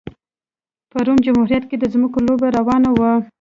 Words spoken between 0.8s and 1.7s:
په روم جمهوریت